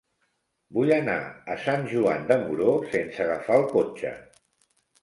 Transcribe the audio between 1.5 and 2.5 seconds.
Sant Joan de